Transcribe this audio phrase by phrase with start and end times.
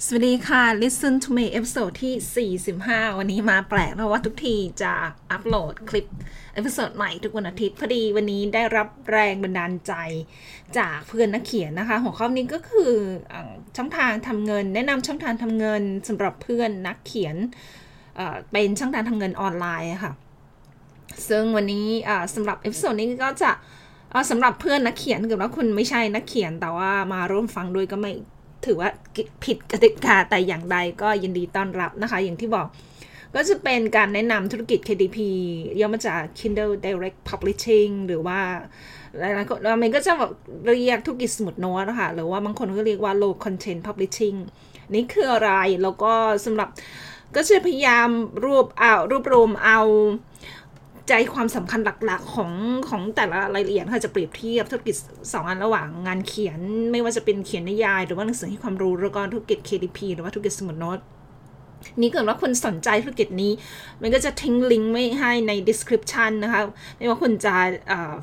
[0.00, 4.92] สวัสดีค่ะ Listen to me episode ที่ 45 วันนี้มาแปลกเพราะว่าทุกทีจะ
[5.30, 6.06] อัปโหลดคลิป
[6.54, 9.92] episode ใหม่ทุกวันอาทิตย์พอดีวันนี้ได้รับแรงบันดาลใจ
[10.78, 12.92] จากเพื่อนนักเขียนนะคะ หัวข้อนี้ก็คือ
[13.76, 17.36] ช่องทางทำเงิน แนะนำช่องทางทำเงินสำหรับเพื่อนนักเขียน
[18.52, 20.12] เป็นช่องทางทำเงินออนไลน์ค่ะ
[21.28, 21.86] ซึ่งวันนี้
[22.34, 23.50] สำหรับ episode นี้ก็จะ
[24.30, 28.12] สำหรับเพื่อนนักเขียนเกิดว่าคุณไม่ใช่นักเขียนแต่ว่ามาร่วมฟังด้วยก็ไม่
[28.66, 28.88] ถือว่า
[29.44, 32.66] ผิดกติกาแต่อย่างใดก็ยินดีต้อนรับนะคะ อย่างที่บอก
[33.34, 35.18] ก็จะเป็นการแนะนำธุรกิจ KDP
[35.80, 38.40] ย่อมาจาก Kindle Direct Publishing หรือว่า
[39.18, 40.32] หลายๆคนมันก็จะแบบ
[40.64, 44.38] เรียกธุรกิจสมุดโน้ตนะคะหรือว่าบางคนก็เรียกว่า low content publishing
[44.94, 45.50] นี่คืออะไร
[45.82, 46.12] แล้วก็
[46.44, 46.68] สำหรับ
[47.36, 48.08] ก็จะพยายาม
[48.44, 49.80] รวบเอารวบรวมเอา
[51.12, 52.52] ใจความสำคัญหลักๆ ของ
[52.88, 54.96] ของแต่ละรายละเอียดค่ะจะเปรียบเทียบธุรกิจ
[55.32, 56.60] สองอันระหว่างงานเขียน
[56.92, 60.98] ไม่ว่าจะเป็นเขียนนิยาย หรือว่าหนังสือให้ความรู้แล้วก็ธุรกิจ KDP หรือว่าธุรกิจสมุดโน้ต
[62.00, 63.52] นี้เกิดว่าคุณสนใจธุรกิจนี้
[64.02, 66.62] มันก็จะทิ้งลิงก์ไว้ให้ใน description นะคะ
[66.96, 67.54] ไม่ว่าคุณจะ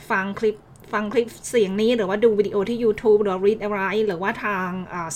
[0.09, 0.55] ฟังคลิป
[0.93, 4.67] ฟังคลิปเสียงนี้หรือว่าดูวิดีโอที่ YouTube หรือ read อะไรหรือว่าทาง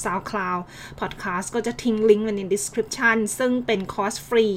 [0.03, 0.61] SoundCloud
[0.99, 4.47] Podcast ก็จะทิ้งลิงก์ไว้ใน description ซึ่งเป็นคอร์สฟรี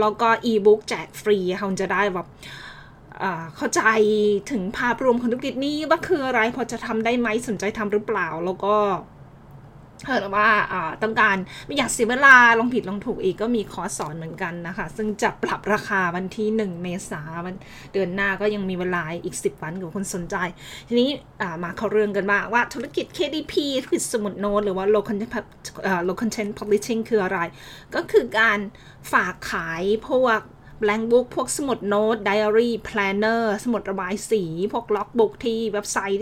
[0.00, 2.26] แล้วก็ e-book แจกฟรีคุณจะได้แบบ
[3.56, 3.82] เข้าใจ
[4.50, 8.76] ถึงภาพรวมของธุรกิจนี้ว่าคืออะไรพอจะทำได้ไหมสนใจทำหรือเปล่าแล้วก็
[10.06, 10.48] เออว่า
[11.02, 11.36] ต้องการ
[11.66, 17.54] ไม่อยากเสียเวลาลองผิดลองถูกอีกก็มีคอร์สสอนเหมือนกันนะคะ ซึ่งจะปรับราคาวันที่ 1 เมษาวัน
[17.92, 20.36] เดือนหน้าก็ยังมีเวลาอีก 10 วันกับคนสนใจ
[20.88, 21.10] ทีนี้
[21.64, 25.32] มาเข้าเรื่องกันบ้างว่าธุรกิจ KDP ธุรกิจสมุดโน้ตหรือว่า low content
[26.08, 27.38] low content publishing คืออะไร
[27.94, 28.58] ก็คือการ
[29.12, 30.40] ฝากขายพวก
[30.82, 36.18] blank book พวกสมุดโน้ต diary planner สมุดระบายสี พวก logbook ที่เว็บไซต์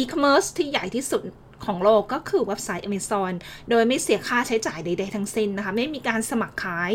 [0.00, 1.22] e-commerce ที่ใหญ่ที่สุด
[1.64, 3.32] ของโลกก็คือเว็บไซต์ Amazon
[3.70, 6.92] โดยไม่เสียค่าใช้จ่ายใด ๆ ทั้งสิ้นนะคะ ไม่มีการสมัครขาย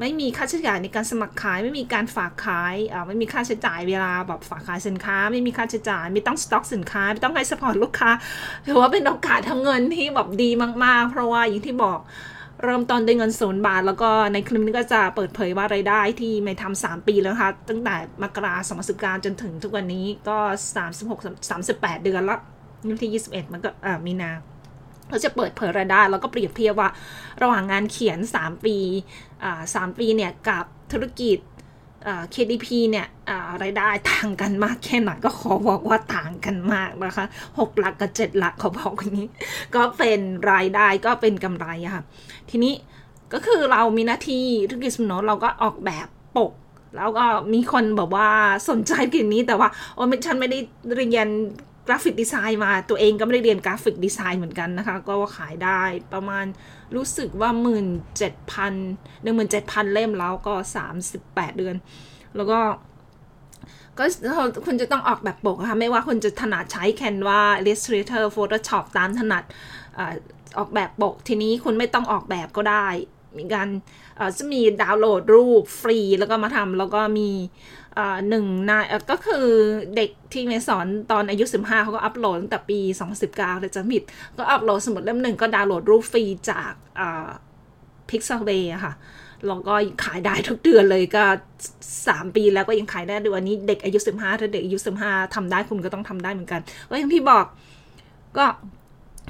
[0.00, 8.10] ไม่มีค่าใช้จ่ายในการสมัครขาย ไม่มีการฝากขายอ่าไม่มีค่าใช้จ่ายเวลาแบบฝากขายสินค้า ไม่มีค่าใช้จ่าย ไม่ต้องสต็อกสินค้า ไม่ต้องให้สปอร์ตลูกค้า
[8.66, 10.50] ถือว่าเป็นโอกาสทำเงินที่แบบดี
[10.84, 12.00] มาก ๆ เพราะว่าอย่างที่บอก
[12.62, 20.38] เริ่มต้นด้วยเงินศูนย์บาท แล้วก็ในคลิปนี้ก็จะเปิดเผยว่ารายได้ที่ไม่ทำสามปีแล้วค่ะ ตั้งแต่มกราสองพันสิบการจนถึงทุกวันนี้ก็
[20.76, 21.20] สามสิบหก
[21.50, 22.40] สามสิบแปดเดือนแล้ว
[22.88, 23.70] วันที่ 21 มันก็
[24.06, 24.30] มีนา
[25.10, 26.88] เราจะเปิดเผยรายได้แล้วก็เปรียบเทียบว่า
[27.42, 28.76] ระหว่างงานเขียน 3 ปี
[29.74, 31.38] สามปีเนี่ยกับธุรกิจ
[32.34, 33.06] KDP เนี่ย
[33.62, 37.26] รายได้ต่างกันมากแค่ไหนก็ขอบอกว่าต่างกันมากนะคะ
[37.58, 39.28] หกหลักกับเจ็ดหลักเขาบอกอย่างนี้
[39.74, 40.20] ก็เป็น
[40.52, 42.04] รายได้ก็เป็นกำไรค่ะ
[42.50, 42.74] ทีนี้
[43.32, 46.06] ก็คือเรามีหน้าที่ธุรกิจสมนเราก็ออกแบบ
[46.36, 46.52] ปก
[46.96, 48.28] แล้วก็มีคนแบอกว่า
[48.68, 50.58] สนใจกิจนี้แต่ว่าโอ้ไม่ฉันไม่ได้
[50.94, 51.28] เรียน
[51.86, 55.82] กราฟิกดีไซน์มาตัวเองก็ไม่ได้เรียนกราฟิกดีไซน์เหมือนกันนะคะ ก็ขายได้
[56.12, 56.44] ประมาณ
[56.96, 57.86] รู้สึกว่าหมื่น
[58.18, 58.72] เจ็ดพัน
[59.22, 61.76] หนึ่งหมื่นเจ็ดพันเล่มแล้วก็สามสิบแปดเดือน
[62.36, 62.60] แล้วก็
[63.98, 64.04] ก็
[64.66, 69.44] คุณจะต้องออกแบบปกค่ะไม่ว่าคุณจะถนัดใช้ Canva Illustrator Photoshop ตามถนัด
[70.58, 72.86] ออกแบบปก ทีนี้คุณไม่ต้องออกแบบก็ได้
[73.38, 73.68] มีการ
[74.38, 77.30] จะมีดาวน์โหลดรูปฟรีแล้วก็มาทำแล้วก็มี
[78.28, 79.46] หนึ่งนายก็คือ
[79.96, 82.78] เด็กที่เมสอนตอนอายุ 15เขาก็อัปโหลดตั้งแต่ปี
[83.20, 84.02] 2019เลยจะมิด
[84.36, 86.72] ก็อัปโหลดสมุดเล่มหนึ่งก็ดาวน์โหลดรูปฟรีจาก
[88.08, 88.92] พิกซ l เ a y อะค่ะ
[89.46, 91.24] แล้วก็ขายได้ทุกเดือนเลยก็
[91.80, 97.46] 3 ปีแล้วก็ยังขายได้ด้วยวันนี้เด็กอายุ 15 ถ้าเด็กอายุ 15ทำได้คุณก็ต้องทำได้เหมือนกันก็อย่างที่บอก
[98.38, 98.44] ก็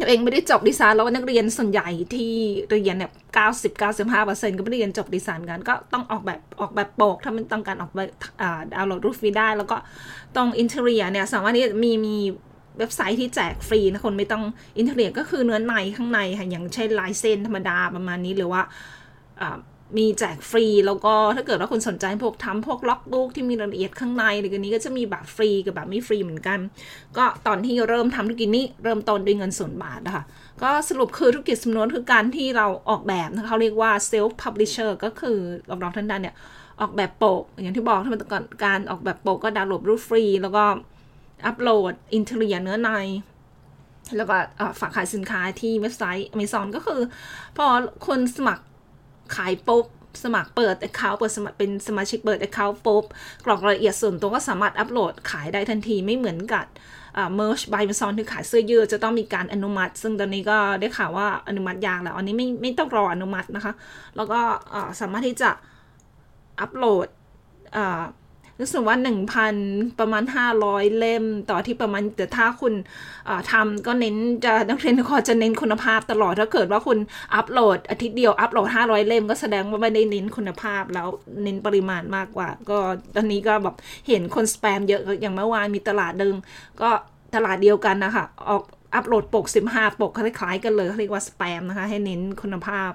[0.01, 2.33] ตัวเองไม่ได้จบดีไซน์แล้วนักเรียนส่วนใหญ่ที่
[2.69, 8.11] เรียนเนี่ยเก้าสิบเก้าสิบห้าเปอร์เซ็นต์ก็ไม่ได้เรียนจบดีไซน์กัน ก็ต้องออกแบบออกแบบปก ถ้ามันต้องการออกแบบ
[8.75, 9.77] ดาวน์โหลดรูปฟรีได้ แล้วก็
[10.37, 12.17] ตรง interior เนี่ยสามารถที่มีมี
[12.79, 14.45] เว็บไซต์ที่แจกฟรีนะคนไม่ต้อง
[14.79, 18.63] interior ก็คือเนื้อในข้างในค่ะอย่างเช่นลายเส้นธรรมดาประมาณนี้หรือว่า
[19.99, 26.59] มีแจกฟรี แล้วก็ถ้าเกิดว่าคุณสนใจพวกทำพวก log book ที่มีรายละเอียดข้างในหรือกันนี้ก็จะมีแบบฟรีกับแบบไม่ฟรีเหมือนกัน
[27.17, 30.25] ก็ตอนที่เริ่มทำธุรกิจนี้เริ่มต้นด้วยเงินศูนย์บาทนะคะ
[30.63, 36.35] ก็สรุปคือธุรกิจสมุดโน้ตคือการที่เราออกแบบเขาเรียกว่า self publisher ก็คือเราเราท่านใดเนี่ย
[36.81, 38.21] ออกแบบปกอย่างที่บอกถ้าเป็น
[38.65, 40.65] การออกแบบปกก็ดาวน์โหลดรูปฟรี แล้วก็
[41.47, 42.91] อัปโหลด interior เนื้อใน
[44.17, 44.37] แล้วก็
[44.81, 47.01] ฝากขายสินค้าที่เว็บไซต์ Amazon ก็คือ
[47.57, 47.67] พอ
[48.07, 48.65] คนสมัคร
[49.37, 49.87] ขายปุ๊บ
[50.25, 53.05] สมัครเปิด account เปิดสมัครเป็นสมาชิกเปิด account ปุ๊บ
[53.45, 56.67] กรอกรายละเอียดส่วนตัวก็สามารถอัปโหลดขายได้ทันทีไม่เหมือนกับ
[57.39, 63.73] merge by Amazon ที่ขายเสื้อยืดจะต้องมีการอนุมัติ ซึ่งตอนนี้ก็ได้ข่าวว่าอนุมัติยากแล้ว อันนี้ไม่ไม่ต้องรออนุมัตินะคะ
[64.17, 64.41] แล้วก็
[65.01, 65.51] สามารถที่จะ
[66.61, 67.09] อัปโหลด
[68.61, 68.97] รู้สึกว่า
[69.49, 70.23] 1,000 ประมาณ
[70.61, 72.75] 500 เล่มต่อที่ประมาณแต่ถ้าคุณ
[73.53, 76.99] ทำก็เน้นจะนักเรียนคอจะเน้นคุณภาพตลอด ถ้าเกิดว่าคุณ
[77.35, 81.09] อัปโหลดอาทิตย์เดียวอัปโหลด 500 เล่มก็แสดงว่าไม่ได้เน้นคุณภาพแล้ว
[81.43, 82.79] เน้นปริมาณมากกว่า ก็
[83.15, 83.77] ตอนนี้ก็แบบ
[84.09, 86.35] เห็นคนสแปมเยอะอย่างเมื่อวานมีตลาดดึง
[86.81, 86.91] ก็
[87.35, 88.63] ตลาดเดียวกันนะคะออก
[88.95, 92.93] อัปโหลดปก 15 ปกคล้ายๆกันเลยเรียกว่าสแปมนะคะ ให้เน้นคุณภาพ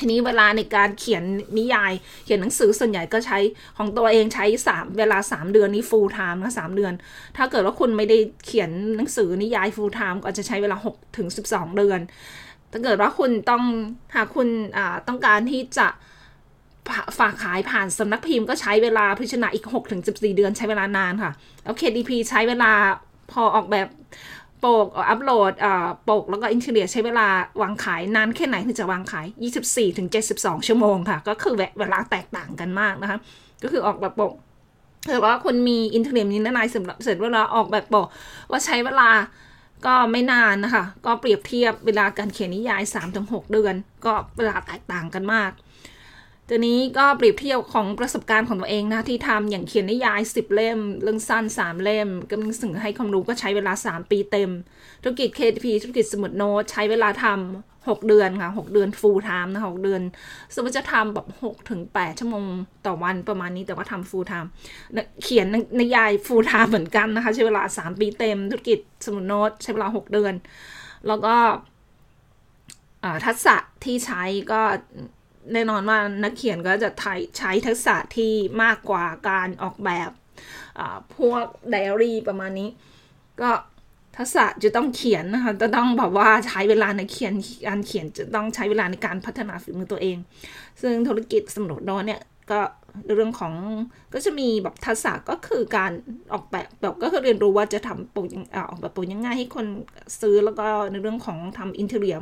[0.00, 1.24] ทีนี้เวลาในการเขียน
[1.58, 1.92] นิยาย
[2.24, 3.38] เขียนหนังสือส่วนใหญ่ก็ใช้
[3.78, 6.92] ของตัวเองใช้สามเวลาสามเดือนนี้ full time นะสามเดือน
[7.36, 12.00] ถ้าเกิดว่าคุณไม่ได้เขียนหนังสือนิยาย full time ก็จะใช้เวลาหกถึงสิบสองเดือน
[12.72, 13.62] ถ้าเกิดว่าคุณต้อง
[14.14, 14.48] หากคุณ
[15.08, 15.88] ต้องการที่จะ
[17.18, 21.32] ฝากขายผ่านสำนักพิมพ์ก็ใช้เวลาพิจารณาอีก6ถึง14 เดือนใช้เวลานานค่ะ
[21.62, 22.72] แล้ว KDP ใช้เวลา
[23.32, 23.88] พอออกแบบ
[24.64, 25.52] ปกอัปโหลด
[26.08, 27.26] ปกแล้วก็อินเทเน็ตใช้เวลา
[27.62, 29.26] วางขายนานแค่ไหนถึงจะวางขาย
[29.62, 33.18] 24ถึง72 ชั่วโมงค่ะ ก็คือเวลาแตกต่างกันมากนะคะ
[33.62, 34.32] ก็คือออกแบบปก
[35.10, 38.06] ถือว่าคุณมี interior เนื้อในเสร็จเวลาออกแบบปก
[38.50, 39.10] ว่าใช้เวลา
[39.86, 42.82] ก็ไม่นานนะคะ ก็เปรียบเทียบเวลาการเขียนนิยาย
[43.18, 43.74] 3-6 เดือน
[44.04, 45.50] ก็เวลาแตกต่างกันมาก
[46.48, 54.50] ตัวนี้ก็เปรียบเทียบของประสบการณ์ของตัวเองนะ ที่ทำอย่างเขียนนิยาย 10 เล่ม เรื่องสั้น 3 เล่มก็มีสิ่งให้ความรู้ก็ใช้เวลา 3 ปีเต็ม
[55.02, 60.02] ธุรกิจ KDP ธุรกิจสมุดโน้ตใช้เวลาทำ6 เดือนค่ะ 6 เดือน full time นะ6เดือน
[60.54, 62.44] สมมติจะทำแบบ6ถึง8ชั่วโมง
[62.86, 64.48] ต่อวันประมาณนี้แต่ว่าทำ full time
[65.22, 65.46] เขียน
[65.80, 70.34] นิยาย full time เหมือนกันนะคะ ใช้เวลา 3 ปีเต็ม ธุรกิจสมุดโน้ตใช้เวลา 6 เดือน
[71.06, 71.34] แล้วก็
[73.26, 74.60] ทักษะที่ใช้ก็
[75.52, 76.90] แน่นอนว่านักเขียนก็จะ
[77.38, 78.32] ใช้ทักษะที่
[78.62, 80.10] มากกว่าการออกแบบ
[81.16, 82.68] พวกไดอารี่ประมาณนี้
[83.40, 83.50] ก็
[84.16, 87.34] ทักษะจะต้องเขียนนะคะจะต้องแบบว่าใช้เวลาในเขียน
[87.68, 90.16] การเขียนจะต้องใช้เวลาในการพัฒนาฝีมือตัวเอง
[90.80, 92.20] ซึ่งธุรกิจสมุดโน้ตเนี่ย
[92.50, 92.60] ก็
[93.14, 93.54] เรื่องของ
[94.14, 95.92] ก็จะมีแบบทักษะก็คือการ
[96.32, 98.26] ออกแบบแบบก็คือเรียนรู้ว่าจะทำปก
[98.56, 99.66] ออกแบบปกยังไงให้คน
[100.20, 102.16] ซื้อแล้วก็ในเรื่องของทำ interior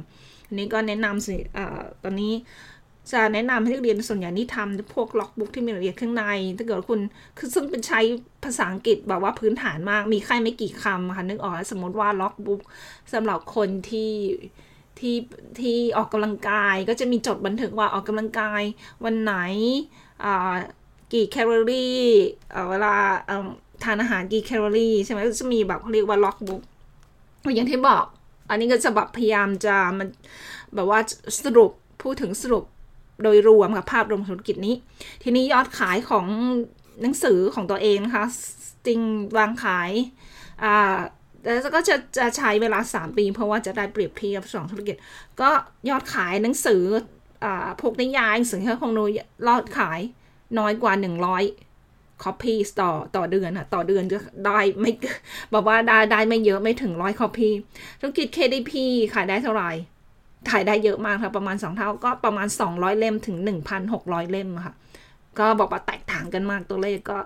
[0.47, 1.59] อันนี้ก็แนะนำสิอ
[2.03, 2.33] ตอนนี้
[3.11, 6.25] จะแนะนำให้นักเรียนส่วนใหญ่นี่ทำพวก log book ที่มีรายละเอียดข้างใน
[6.59, 7.01] ถ้าเกิดคุณ
[7.39, 8.01] คือซึ่งเป็นใช้
[8.45, 12.61] ภาษาอังกฤษแบบว่าพื้นฐานมาก มีแค่ไม่กี่คำค่ะนึกออกสมมติว่า log book
[13.13, 14.13] สำหรับคนที่
[14.99, 15.17] ที่
[15.61, 18.63] ที่ออกกำลังกายก็จะมีจดบันทึกว่าออกกำลังกาย
[19.05, 19.35] วันไหน
[21.13, 22.01] กี่แคลอรี่
[22.71, 22.95] เวลา
[23.85, 26.63] ทานอาหารกี่แคลอรี่ใช่ไหมก็จะมีแบบเขาเรียกว่าล็อกบุ๊ก
[27.45, 28.05] อย่างที่บอก
[28.51, 30.09] อันนี้ก็จะแบบพยายามจะมัน
[30.75, 30.99] แบบว่า
[31.45, 31.71] สรุป
[32.03, 32.65] พูดถึงสรุป
[33.23, 34.75] โดยรวมกับภาพรวมธุรกิจนี้
[35.23, 36.27] ทีนี้ยอดขายของ
[37.03, 38.27] หนังสือของตัวเองนะคะ
[38.87, 39.01] จริง
[39.37, 39.91] วางขาย
[40.65, 40.97] อ่า
[41.45, 44.97] แล้วก็จะจะใช้เวลา 3 ปี เพราะว่าจะได้เปรียบเทียบสองธุรกิจ
[45.41, 45.51] ก็
[45.91, 46.83] ยอดขายหนังสือ
[47.45, 49.05] อ่าพวกนิยายหนังสือที่คงนู
[49.49, 50.01] ยอดขาย
[50.59, 50.93] น้อยกว่า
[51.59, 54.93] 100 copy ต่อต่อเดือนค่ะต่อเดือนจะได้ไม่
[55.53, 57.49] บอกว่าได้ได้ไม่เยอะไม่ถึงร้อย copy
[58.01, 58.73] ธุรกิจ KDP
[59.15, 59.71] ขายได้เท่าไหร่
[60.51, 63.37] ขายได้เยอะมากค่ะ ประมาณ 2 เท่าก็ประมาณ 200 เล่มถึง
[63.85, 64.75] 1,600 เล่มค่ะ
[65.39, 67.19] ก็บอกว่าแตกต่างกันมากตัวเลขก็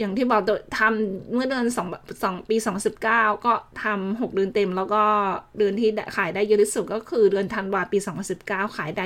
[0.00, 0.42] อย่างที่บอก
[0.78, 1.88] ทำเมื่อเดือนสอง
[2.22, 2.56] สองปี
[3.00, 3.52] 2019 ก็
[3.84, 5.02] ทำ6เดือนเต็ม แล้วก็
[5.58, 7.98] เดือนที่ขายได้เยอะที่สุดก็คือเดือนธันวาปี
[8.36, 9.04] 2019 ขายได้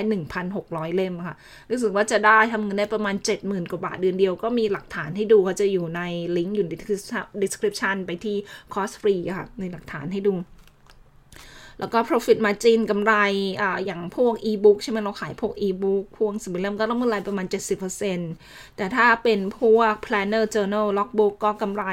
[0.48, 1.36] 1,600 เล่มค่ะ
[1.70, 6.02] รู้สึกว่าจะได้ทำเงินได้ประมาณ 70,000 กว่าบาทเดือนเดียวก็มีหลักฐานให้ดูก็จะอยู่ใน
[6.36, 6.72] ลิงก์อยู่ใน
[7.42, 8.36] description ไปที่
[8.74, 10.34] cost free ค่ะในหลักฐานให้ดู
[11.80, 13.14] แล้วก็ profit margin กำไร
[13.60, 17.46] ออย่างพวก e-book ใช่ไหมเราขายพวก e-book พวกสมุดเล่มก็ต้องกำไรประมาณ
[18.10, 21.84] 70%แต่ถ้าเป็นพวก planner journal logbook ก็กำไร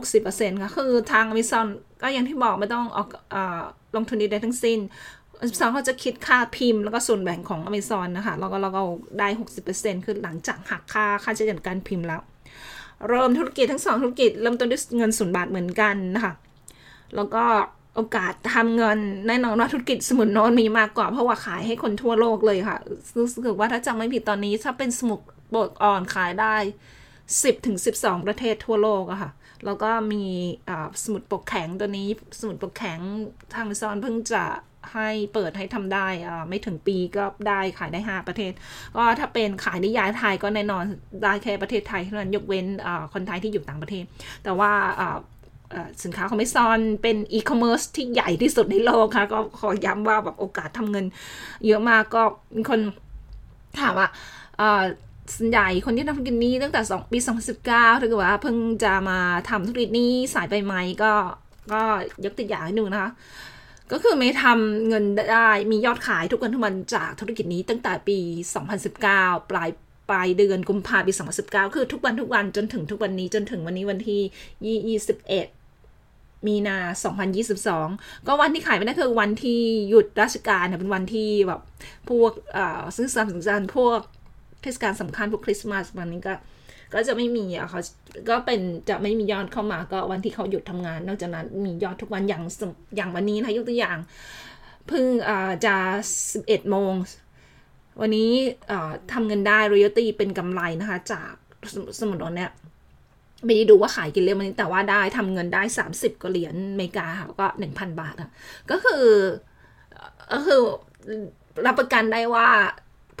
[0.00, 1.66] 60%ค่ะคือทาง Amazon
[2.02, 3.36] ก็อย่างที่บอกไม่ต้องออกอ
[3.96, 4.78] ลงทุนใดทั้งสิ้น
[5.42, 8.82] Amazon เขาจะคิดค่าพิมพ์แล้วก็ส่วนแบ่งของ Amazon นะคะแล้วก็เราก็
[9.18, 9.28] ได้
[9.66, 12.20] 60%คือหลังจากหักค่าค่าใช้จ่ายการพิมพ์แล้ว
[13.08, 16.32] เริ่มธุรกิจทั้งสองธุรกิจเริ่มต้นด้วยเงินศูนย์บาทเหมือนกันนะคะ
[17.16, 17.44] แล้วก็
[17.96, 18.98] โอกาสทำเงิน
[19.28, 22.78] แน่นอนว่าธุรกิจสมุนโนนมีมากกว่า เพราะว่าขายให้คนทั่วโลกเลยค่ะ
[23.18, 25.20] รู้สึกว่าถ้าจำไม่ผิดตอนนี้ ถ้าเป็นสมุด
[25.54, 26.56] บดอ่อนขายได้
[27.10, 29.30] 10ถึง12 ประเทศทั่วโลกอะค่ะ
[29.64, 30.24] แล้วก็มี
[31.04, 32.08] สมุดปกแข็งตัวนี้
[32.40, 32.98] สมุดปกแข็ง
[33.54, 34.44] ทางซอนเพิ่งจะ
[34.94, 36.06] ให้เปิดให้ทำได้
[36.48, 38.52] ไม่ถึงปีก็ได้ขายได้ 5 ประเทศ
[38.96, 40.84] ก็ถ้าเป็นขายนิยายไทยก็แน่นอน
[41.22, 42.66] ได้แค่ประเทศไทยเท่านั้นยกเว้น
[43.14, 44.04] คนไทยที่อยู่ต่างประเทศ
[44.44, 44.72] แต่ว่า
[46.02, 51.06] สินค้าของ Amazon เป็นอีคอมเมิร์ซที่ใหญ่ที่สุดในโลกค่ะ ก็ขอย้ำว่าแบบโอกาสทำเงิน
[51.66, 52.22] เยอะมากก็
[52.56, 52.80] มีคน
[53.80, 54.08] ถามว่า
[55.36, 57.18] ส่วนใหญ่คนที่ทำธุรกิจนี้ตั้งแต่2ปี
[57.58, 59.18] 2019ถ้าเกิดว่าเพิ่งจะมา
[59.50, 61.12] ทำธุรกิจนี้สายไปไหมก็
[61.72, 61.82] ก็
[62.24, 63.10] ยกตัวอย่างให้ดูนะคะ
[63.92, 68.18] ก็คือไม่ทำเงินได้มียอดขายทุกวันทุกวันจากธุรกิจนี้ตั้งแต่ปี
[68.84, 69.70] 2019 ปลาย
[70.08, 71.12] ปลายเดือนกุมภาพันธ์ปี
[71.44, 75.55] 2019 คือทุกวันทุกวันจนถึงทุกวันนี้จนถึงวันนี้วันที่ 21
[76.46, 76.78] มีนา
[77.52, 79.60] 2022 ก็วันที่ขายไม่ได้คือวันที่
[79.90, 81.60] หยุดราชการเป็นวันที่แบบ
[82.08, 82.32] พวก
[82.96, 84.00] ซื้อสามสำคัญพวก
[84.62, 86.34] เทศกาลสำคัญพวกคริสต์มาสวันนี้ก็
[86.94, 87.80] ก็จะไม่มีอะเขา
[88.28, 92.42] ก็เป็นจะไม่มียอดเข้ามาก็วันที่เขาหยุดทำงาน นอกจากนั้นมียอดทุกวันอย่าง
[92.96, 93.98] อย่างวันนี้นะยกตัวอย่าง
[94.88, 95.06] เพิ่ง
[95.66, 95.76] จะ
[96.24, 96.92] 11 โมง
[98.00, 98.30] วันนี้
[99.12, 101.32] ทำเงินได้ royalty เป็นกำไรนะคะ จาก
[102.00, 102.50] สมุดนเนี่ย
[103.44, 105.62] ไม่ได้ดูว่าขายกี่เหรียญวันนี้แต่ว่าได้ทำเงินได้
[105.92, 108.30] 30กว่าเหรียญอเมริกาค่ะก็1,000บาทอะ
[108.70, 109.06] ก็คือ
[110.32, 110.60] ก็คือ
[111.66, 112.48] รับประกันได้ว่า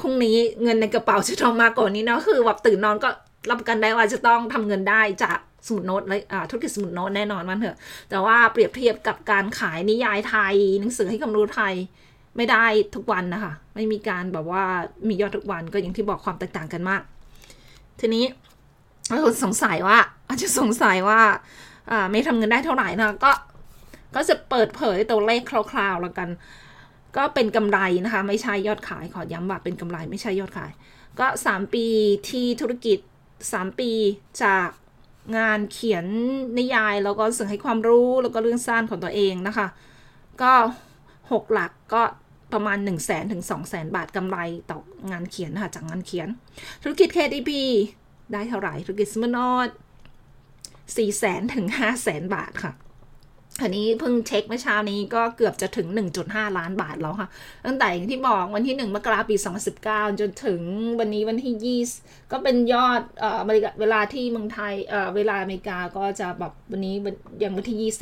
[0.00, 3.08] พรุ่งนี้เงินในกระเป๋าจะต้องมากกว่านี้เนาะคือแบบตื่นนอนก็
[3.48, 7.78] รับประกันได้ว่าจะต้องทำเงินได้จากสมุดโน้ตเลยธุรกิจสมุดโน้ตแน่นอนมันเถอะ
[8.10, 11.74] แต่ว่าเปรียบเทียบกับการขายนิยายไทย หนังสือให้ความรู้ไทย
[12.36, 14.62] ไม่ได้ทุกวันนะคะ ไม่มีการแบบว่า
[15.08, 17.02] มียอดทุกวันก็อย่างที่บอกความแตกต่างกันมาก
[18.00, 18.24] ทีนี้
[19.24, 19.98] คนสงสัยว่า
[20.28, 21.20] อาจจะสงสัยว่า
[22.10, 23.32] ไม่ทำเงินได้เท่าไหร่นะก็
[24.14, 26.28] ก็จะเปิดเผยตัวเลขคร่าวๆแล้วกัน
[27.16, 30.72] ก็เป็นกำไรนะคะ ไม่ใช่ยอดขายขอย้ำว่าเป็นกำไรไม่ใช่ยอดขาย
[31.18, 31.86] ก็ 3 ปี
[32.28, 32.98] ที่ธุรกิจ
[33.40, 33.90] 3 ปี
[34.42, 34.68] จาก
[35.38, 36.06] งานเขียน
[36.58, 39.66] นิยายแล้วก็สื่อให้ความรู้แล้วก็เรื่องสั้นของตัวเองนะคะ
[40.42, 40.52] ก็
[41.02, 42.02] 6 หลักก็
[42.52, 44.38] ประมาณ 1 0 0 0 0แสนถึง2 0 0แสนบาทกำไร
[44.70, 44.78] ต่อ
[45.10, 46.28] งานเขียนนะคะจากงานเขียน
[46.82, 47.50] ธุรกิจ KDP
[48.32, 49.68] ได้เท่าไหร่ธุรกิจสมนอด
[50.44, 52.72] 4แสนถึง5แสนบาทค่ะ
[53.62, 55.88] อันนี้เพิ่งเช็คเมื่อเช้านี้ก็เกือบจะถึง
[56.22, 57.28] 1.5 ล้านบาทแล้วค่ะ
[57.66, 59.36] ตั้งแต่อย่างที่บอกวันที่ 1 มกราปี
[59.78, 60.60] 2019 จนถึง
[60.98, 63.40] วันนี้วันที่ 20 ก็เป็นยอดเอ่อ
[63.80, 66.94] เวลาที่เมืองไทยเอ่อเวลาอเมริกาก็จะแบบวันนี้
[67.42, 67.92] ยังวันที่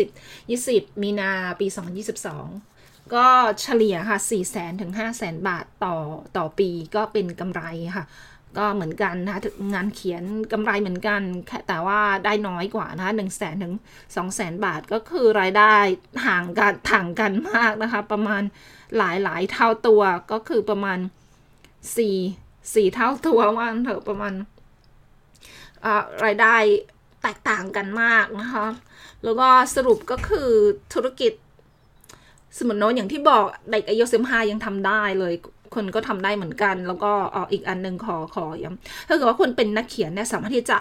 [0.50, 3.26] 20 20 มีนาปี 2022 ก็
[3.62, 5.96] เฉลี่ยค่ะ 4 0 0แสนถึง 5 0 0แสนบาทต่อ
[6.36, 7.62] ต่อปีก็เป็นกำไร
[7.96, 8.04] ค่ะ
[8.58, 9.40] ก็เหมือนกันนะคะ
[9.74, 11.20] งานเขียนกำไรเหมือนกัน
[11.68, 13.74] แต่ว่าได้น้อยกว่านะคะหนึ่งแสนถึง
[14.16, 15.74] สองแสนบาทก็คือรายได้
[16.26, 18.42] ห่างกันถ่างกันมากนะคะ ประมาณ
[18.96, 20.98] หลายหลายเท่าตัวก็คือประมาณ
[21.96, 22.16] สี่
[22.74, 24.34] สี่เท่าตัวว่าเถอะประมาณ
[26.24, 26.56] รายได้
[27.22, 28.66] แตกต่างกันมากนะคะ
[29.24, 30.50] แล้วก็สรุปก็คือ
[30.94, 31.32] ธุรกิจ
[32.58, 35.34] สมุนโนอย่างที่บอกเด็กอายุสิบห้ายังทำได้เลย
[35.74, 40.76] คนก็ทำได้เหมือนกัน แล้วก็ออีกอันหนึ่งขอขอย้ำถ้าเกิดว่าคุณเป็นนักเขียนเนี่ยสามารถที่จะ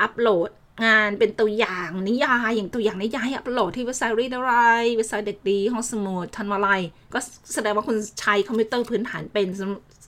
[0.00, 0.50] อัปโหลด
[0.86, 4.54] งานเป็นตัวอย่างนิยายอย่างตัวอย่างนิยายอัปโหลดที่เว็บไซต์รีดอะไร
[4.96, 6.68] เว็บไซต์เด็กดีห้องสมุดธัญวลัย
[7.14, 7.18] ก็
[7.54, 9.46] แสดงว่าคุณใช้คอมพิวเตอร์พื้นฐานเป็น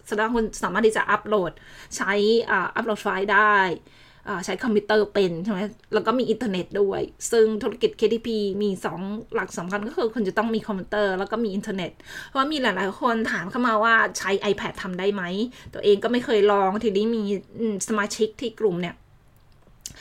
[0.09, 1.53] แสดงว่าคุณสามารถที่จะอัปโหลด
[1.97, 2.13] ใช้
[2.77, 3.55] อัปโหลดไฟล์ได้
[4.45, 5.61] ใช้คอมพิวเตอร์เป็นใช่ไหม
[5.95, 8.29] แล้วก็มีอินเทอร์เน็ตด้วย ซึ่งธุรกิจ KDP
[8.63, 8.71] มี
[9.03, 11.93] 2 หลักสำคัญก็คือคุณจะต้องมีคอมพิวเตอร์แล้วก็มีอินเทอร์เน็ต
[12.29, 15.23] เพราะมีหลาย ๆ คนถามเข้ามาว่าใช้ iPad ทำได้ไหม
[15.75, 17.23] ตัวเองก็ไม่เคยลอง ทีนี้มี
[17.89, 18.95] สมาชิกที่กลุ่มเนี่ย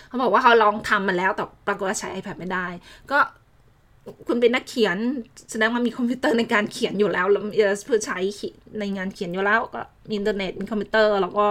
[0.08, 2.68] เขาบอกว่าเขาลองทำมาแล้วแต่ปรากฏว่าใช้ iPad ไม่ได้
[3.12, 3.20] ก็
[4.28, 4.98] คุณเป็นนักเขียน
[5.52, 7.44] แสดงว่ามีคอมพิวเตอร์ในการเขียนอยู่แล้วแล้ว
[7.86, 8.20] เพื่อใช้
[8.80, 11.48] ในงานเขียนอยู่แล้วก็มีอินเทอร์เน็ตมีคอมพิวเตอร์ แล้วก็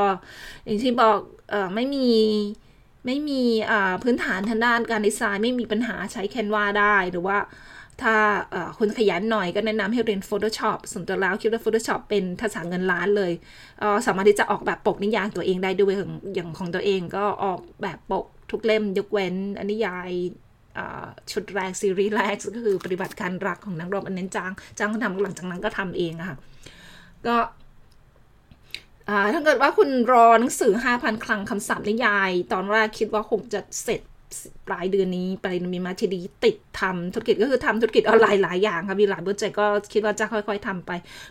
[0.64, 1.18] อย่างที่บอก
[1.50, 2.06] เออไม่มี
[3.06, 3.42] ไม่มี
[4.02, 7.38] พื้นฐานทางด้านการดีไซน์ไม่มีปัญหาใช้ Canva ได้หรือว่า
[8.02, 8.14] ถ้า
[8.78, 13.32] คุณขยันหน่อยก็แนะนำให้เรียน Photoshop ส่วนตัวแล้วคิดว่า Photoshop เป็นทักษะเงินล้านเลย
[14.06, 15.94] สามารถที่จะออกแบบปกนิยายตัวเองได้ด้วย
[16.34, 20.10] อย่างของตัวเองก็ออกแบบปกทุกเล่มยกเว้นอนิยาย
[21.32, 26.36] ชุดแรกซีรีส์แรกก็คือปฏิบัติการรักของนักรบอันน้นจ้างจ้างคนทำหลังจากนั้นก็ทำเองอะค่ะ
[27.26, 27.36] ก็
[29.34, 34.02] ถ้าเกิดว่าคุณรอหนังสือ 5,000 คลังคำศัพท์นิยาย ตอนแรกคิดว่าคงจะเสร็จ
[34.66, 40.90] ปลายเดือนนี้ไปมีมาทีดีติดทำธุรกิจก็คือทำธุรกิจออนไลน์หลายอย่างค่ะมีหลายโปรเจกต์ก็คิดว่าจะค่อยๆทำไป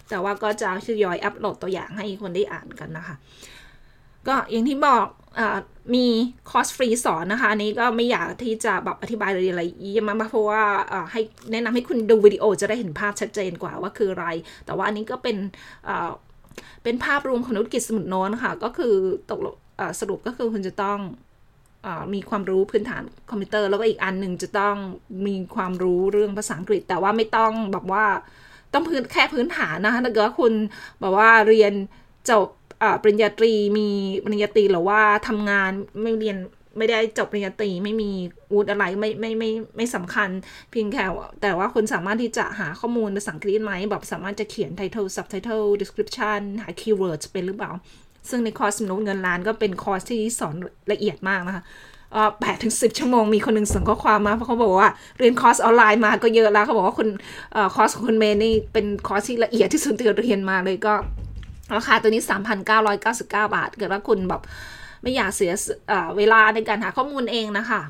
[0.09, 3.15] แต่ว่าก็จะทยอยอัปโหลดตัวอย่างให้คนได้อ่านกันนะคะ
[4.27, 5.05] ก็อย่างที่บอก
[5.39, 5.41] อ
[5.95, 6.05] มี
[6.49, 10.63] คอร์สฟรีสอนนะคะอันนี้ก็ไม่อยากที่จะแบบอธิบายอะไรเยอะมากเพราะว่า
[11.11, 14.27] ให้แนะนำให้คุณดูวิดีโอจะได้เห็นภาพชัดเจนกว่าว่าคืออะไร
[14.65, 15.37] แต่ว่าอันนี้ก็เป็น
[16.83, 18.95] เป็นภาพรวมของธุรกิจสมุดโน้ตค่ะ ก็คือ
[19.29, 19.39] ตก
[19.99, 20.99] สรุปก็คือคุณจะต้อง
[21.85, 24.75] อมีความรู้พื้นฐานคอมพิวเตอร์ แล้วก็อีกอันหนึ่งจะต้อง
[25.27, 28.05] มีความรู้เรื่องภาษาอังกฤษ แต่ว่าไม่ต้องแบบว่า
[28.73, 30.53] ต้องพื้นแค่พื้นฐานนะคะถ้าเกิดว่าคุณ
[30.99, 31.73] แบบว่าเรียน
[32.29, 32.47] จบ
[33.01, 33.87] ปริญญาตรีมี
[34.25, 36.37] ปริญญาตรีหรือว่าทำงานไม่เรียน
[36.77, 38.11] ไม่ได้จบปริญญาตรีไม่มี
[38.51, 40.29] อูดอะไรไม่ไม่ไม่ไม่สำคัญ
[40.71, 41.03] เพียงแค่
[41.41, 47.71] แต่ว่าคุณสามารถที่จะหาข้อมูลภาษาอังกฤษไหมแบบสามารถจะเขียน title subtitle description หา keywords เป็นหรือเปล่า
[48.29, 50.55] ซึ่งในคอร์สมนุษย์เงินล้านก็เป็นคอร์สที่สอน
[50.91, 51.63] ละเอียดมากนะคะ
[52.41, 57.09] แปดถึงสิบชั่วโมงมีคนหนึ่งส่งข้อความมาเพราะเขาบอกว่าเรียนคอร์สออนไลน์มาก็เยอะแล้วเขาบอกว่าคุณ
[57.75, 60.93] คอร์สของคุณเมย์นี่เป็นคอร์สที่ละเอียดที่สุดที่เรียนมาเลยก็
[61.77, 62.23] ราคาตัวนี้
[63.03, 64.41] 3,999 บาท เกิดว่าคุณแบบ
[65.01, 65.53] ไม่อยากเสีย
[66.17, 67.81] เวลาในการหาข้อมูลเองนะคะ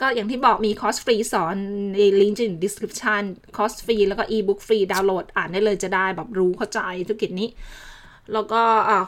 [0.00, 1.56] ก็อย่างที่บอกมีคอร์สฟรีสอน
[1.92, 3.22] ในลิงก์ใน description
[3.56, 7.48] คอร์สฟรีแล้วก็อีบุ๊กฟรีดาวน์โหลดอ่านได้เลยจะได้แบบรู้เข้าใจธุรกิจนี้
[8.32, 8.62] แล้วก็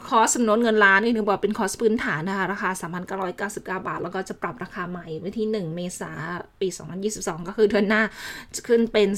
[0.09, 2.69] คอร์สสำนวนเงินล้านนี่ถึงบอกเป็นคอร์สพื้นฐานนะคะ ราคา
[3.43, 6.11] 3,999 บาท แล้วก็จะปรับราคาใหม่วันที่ 1 เมษา
[6.59, 6.67] ปี
[7.07, 8.03] 2022 ก็คือเดือนหน้า
[8.55, 9.09] จะขึ้นเป็น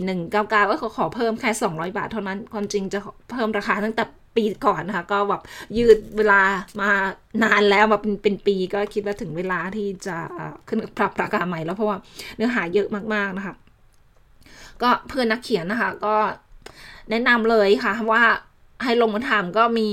[0.00, 2.98] 4199ก็ขอเพิ่มแค่ 200 บาทเท่านั้นความจริงจะ
[3.30, 4.04] เพิ่มราคาตั้งแต่
[4.36, 5.42] ปีก่อนนะคะก็แบบ
[5.76, 6.40] ยืดเวลา
[6.80, 6.90] มา
[7.44, 10.16] นานแล้วมาเป็นเป็นปีก็คิดว่าถึงเวลาที่จะ
[10.68, 11.98] ขึ้นปรับราคาใหม่แล้วเพราะว่า
[12.36, 13.54] เนื้อหาเยอะมากๆนะคะ
[14.82, 16.16] ก็เพื่อนนักเขียนนะคะ ก็
[17.10, 18.22] แนะนำเลยค่ะว่า
[18.84, 19.88] ให้ลงมาถามก็มี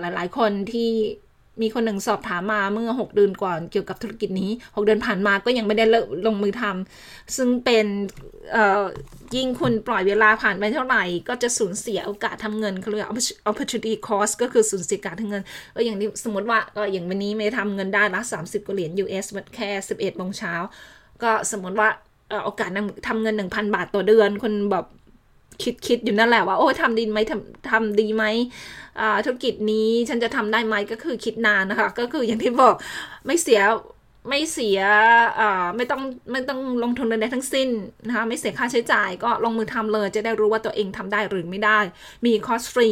[0.00, 0.90] หลาย ๆ คนที่
[1.62, 5.84] มีคนหนึ่งสอบถามมาเมื่อ 6 เดือนก่อนเกี่ยวกับธุรกิจนี้ 6 เดือนผ่านมาก็ยังไม่ได้
[6.26, 7.86] ลงมือทำซึ่งเป็น
[9.36, 13.08] ยิ่งคุณปล่อยเวลาผ่านไปเท่าไหร่ ก็จะสูญเสียโอกาสทำเงินเขาเรียก
[13.50, 15.42] opportunity cost ก็คือสูญเสียการทำเงิน
[15.74, 20.54] ก็อย่างนี้สมมติว่าก็อย่างวันนี้ไม่ทำเงินได้ละ30กว่าเหรียญ US มันแค่ 11โมงเช้า
[21.22, 21.88] ก็สมมติว่า
[22.44, 22.70] โอกาส
[23.08, 24.86] ทำเงิน 1,000 บาทต่อเดือน คนแบบ
[25.62, 28.24] คิดคิดอยู่นั่นแหละว่าโอ้ทำดีไหมทำทำดีไหม
[29.24, 32.74] ธุรกิจนี้ฉันจะทำได้ไหมก็คือคิดนานนะคะ ก็คืออย่างที่บอก
[33.26, 33.60] ไม่เสีย
[34.28, 34.80] ไม่เสีย
[35.76, 37.68] ไม่ต้องไม่ต้องลงทุนใดทั้งสิ้น
[38.06, 41.78] นะคะไม่เสียค่าใช้จ่ายก็ลงมือทำเลย จะได้รู้ว่าตัวเองทำได้หรือไม่ได้
[42.26, 42.90] มีคอสฟรี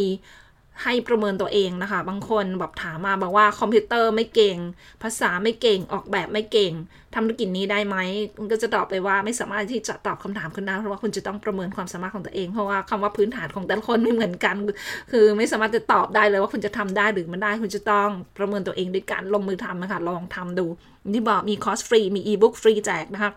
[0.83, 4.57] ให้ประเมินตัวเองนะคะ บางคนแบบถามมาบอกว่าคอมพิวเตอร์ไม่เก่ง
[5.03, 6.73] ภาษาไม่เก่งออกแบบไม่เก่ง
[7.15, 7.97] ทำธุรกิจนี้ได้ไหม
[8.41, 14.57] มันก็จะตอบไปว่าไม่สามารถที่จะตอบคำถามคุณได้เพราะว่าคุณจะต้องประเมินความสามารถของตัวเองเพราะว่าคำว่าพื้นฐานของแต่ละคนไม่เหมือนกัน
[15.13, 20.67] คือไม่สามารถจะตอบได้เลยว่าคุณจะทำได้หรือไม่ได้คุณจะต้องประเมินตัวเองด้วยการลงมือทำนะคะลองทำดู
[21.15, 23.33] ที่บอกมีคอร์สฟรีมีอีบุ๊กฟรีแจกนะคะ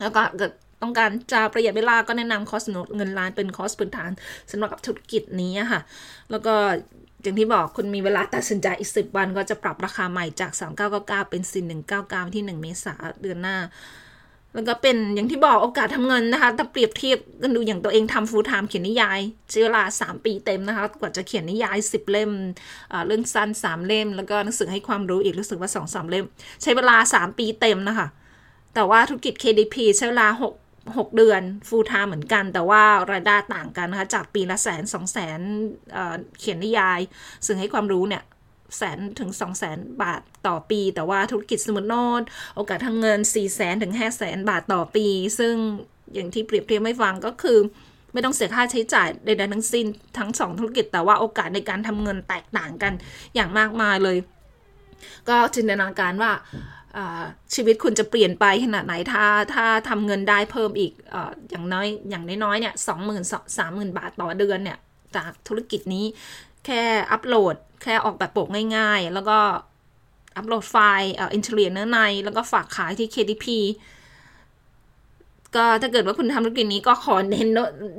[0.00, 0.52] แล้วก็เกิด
[0.82, 2.64] ต้องการจะประหยัดเวลาก็แนะนำคอร์ส
[2.96, 4.10] เงินล้านเป็นคอร์สพื้นฐาน
[4.50, 5.80] สำหรับธุรกิจนี้ค่ะ
[6.30, 6.54] แล้วก็
[7.22, 10.52] อย่างที่บอกคุณมีเวลาตัดสินใจอีกสิบวันก็จะปรับราคาใหม่จาก
[10.90, 11.42] 3999 เป็น
[11.88, 13.58] 4199 ที่ 1 เมษาเดือนหน้า
[14.54, 22.30] แล้วก็เป็นอย่างที่บอกโอกาสทำเงินนะคะ ถ้าเปรียบเทียบกันดูอย่างตัวเองทำฟูลไทม์เขียนนิยายใช้เวลา 3 ปีเต็มนะคะ กว่าจะเขียนนิยาย 10 เล่ม
[23.06, 26.24] เรื่องสั้น 3 เล่ม แล้วก็หนังสือให้ความรู้อีกรู้สึกว่า 2-3 เล่ม
[26.62, 28.08] ใช้เวลา 3 ปีเต็มนะคะ
[28.74, 35.40] แต่ว่าธุรกิจ KDP ใช้เวลา 6 6 เดือนฟูลไทม์เหมือนกัน แต่ว่ารายได้ต่างกันนะคะ จากปีละแสนสองแสน
[36.38, 37.00] เขียนนิยาย
[37.46, 38.22] ซึ่งให้ความรู้เนี่ย
[38.76, 42.22] แสนถึงสองแสนบาทต่อปี แต่ว่าธุรกิจสมุดโนด
[42.56, 45.06] โอกาสทางเงิน4ี่แสนถึงห้าแสนบาทต่อปี
[45.38, 45.54] ซึ่ง
[46.14, 47.58] อย่างที่เปรียบเทียบไม่ฟังก็คือ
[48.12, 49.86] ไม่ต้องเสียค่าใช้จ่ายใดๆทั้งสิ้น
[50.18, 52.92] ทั้งสองธุรกิจแต่ว่าโอกาสในการทำเงินแตกต่างกัน
[53.34, 54.18] อย่างมากมายเลย
[55.28, 56.32] ก็จินตนาการว่า
[57.54, 61.16] ชีวิตคุณจะเปลี่ยนไปขนาดไหนถ้าถ้าทำเงินได้เพิ่มอีกอ
[61.50, 63.22] อย่างน้อยอย่างน้อยๆเนี่ยสองหมื่น
[63.58, 64.78] สามหมื่นบาทต่อเดือนเนี่ย
[65.16, 66.04] จากธุรกิจนี้
[66.66, 66.82] แค่
[67.12, 69.38] อัปโหลด แค่ออกแบบปกง่ายๆ แล้วก็
[70.36, 73.46] อัปโหลดไฟล์ interior เนื้อใน แล้วก็ฝากขายที่ KDP
[75.56, 77.48] ก็ถ้าเกิดว่าคุณทำธุรกิจนี้ก็ขอเน้น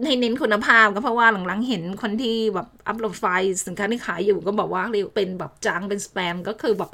[0.06, 6.92] ให้เน้นคุณภาพก็เพราะว่าหลังๆเห็นคนที่แบบอัปโหลดไฟล์สินค้าที่ขายอยู่ก็บอกว่าเรียกเป็นแบบ junk เป็นสแปมก็คือแบบ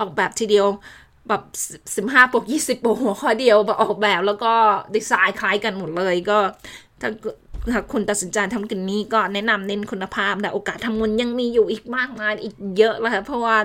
[0.00, 0.66] ออกแบบทีเดียว
[1.28, 1.42] แบบ
[1.96, 4.52] สิบห้าปกยี่สิบปกหัวข้อเดียวแบบออกแบบแล้วก็
[4.94, 6.38] ดีไซน์คล้ายกันหมดเลยก็
[7.00, 7.10] ถ้า
[7.74, 13.56] หากคุณตัดสินใจทำกินนี้ก็แนะนำเน้นคุณภาพแต่โอกาสทำเงินยังมีอยู่อีกมากมายอีกเยอะเลยค่ะเพราะว่า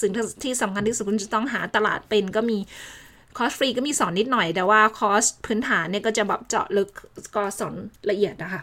[0.00, 0.10] สิ่ง
[0.42, 2.58] ที่สำคัญที่สุดคุณจะต้องหาตลาดเป็นก็มี
[3.38, 6.88] คอร์สฟรีก็มีสอนนิดหน่อย แต่ว่าคอร์สพื้นฐานเนี่ยก็จะแบบเจาะลึก
[7.36, 7.74] ก็สอน
[8.10, 8.62] ละเอียดนะคะ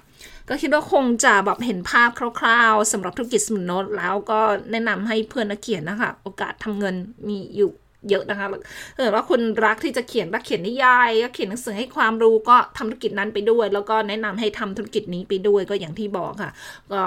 [0.50, 4.40] ก็คิดว่าคงจะแบบเห็นภาพคร่าวๆสำหรับธุรกิจสมุนโนตแล้วก็
[4.72, 6.96] แนะนำให้เพื่อนนักเขียนนะคะ โอกาสทำเงิน
[7.28, 7.72] มีอยู่
[8.10, 8.48] เยอะนะคะ
[8.96, 16.52] ถ้าเกิดว่าคุณรักที่จะเขียนรักเขียนนิยายก็เขียนหนังสือให้ความรู้ก็ทำธุรกิจนั้นไปด้วย แล้วก็แนะนำให้ทำธุรกิจนี้ไปด้วยก็อย่างที่บอกค่ะ
[16.92, 17.02] ก็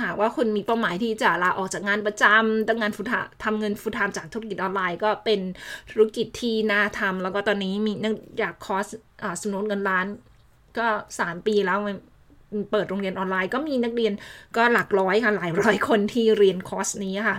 [0.00, 3.06] ถามว่าคุณมีเป้าหมายที่จะลาออกจากงานประจำตั้งงานฟุต
[3.44, 5.40] ทำเงินฟุตทามจากธุรกิจออนไลน์ ก็เป็น
[5.90, 8.86] ธุรกิจที่น่าทำแล้วก็ตอนนี้มีเนื่องจากคอร์ส
[9.42, 10.06] สนุนเงินล้าน
[10.78, 10.86] ก็
[11.20, 11.78] สามปีแล้ว
[12.70, 14.12] เปิดโรงเรียนออนไลน์ก็มีนักเรียน
[14.56, 17.36] ก็หลักร้อยค่ะหลายร้อยคนที่เรียนคอร์สนี้ค่ะ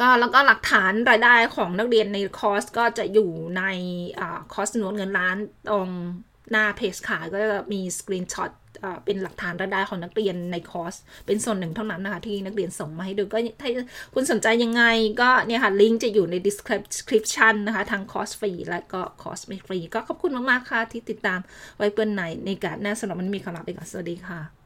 [0.00, 3.62] ก็แล้วก็หลักฐานรายได้ของนักเรียนในคอร์สก็จะอยู่ใน
[4.52, 5.36] คอร์สโน้ตเงินล้าน
[5.70, 5.88] ตรง
[6.50, 8.50] หน้าเพจขายก็จะมี screenshot
[9.04, 10.94] เป็นหลักฐานรายได้ของนักเรียนในคอร์ส
[11.26, 13.70] เป็นส่วนหนึ่งเท่านั้นนะคะที่นักเรียนส่งมาให้ดูก็ถ้า
[14.14, 14.82] คุณสนใจยังไง
[15.20, 21.40] ก็เนี่ยค่ะลิงก์จะอยู่ใน description นะคะทางคอร์สฟรีและก็คอร์สไม่ฟรี ก็ขอบคุณมาก ๆ ค่ะที่ติดตาม
[21.76, 24.59] ไว้เพื่อนไหนในการหน้าสำหรับมันมีคำลาไปก่อนสวัสดีค่ะ